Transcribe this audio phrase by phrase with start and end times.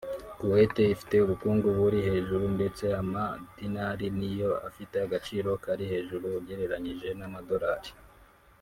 [0.39, 7.91] Kuwait ifite ubukungu buri hejuru ndetse ama-dinar ni yo afite agaciro kari hejuru ugereranyije n’amadolari